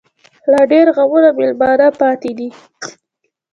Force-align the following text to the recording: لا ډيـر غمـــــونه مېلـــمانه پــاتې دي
لا 0.51 0.61
ډيـر 0.71 0.87
غمـــــونه 0.95 1.29
مېلـــمانه 1.37 1.87
پــاتې 1.99 2.31
دي 2.37 2.49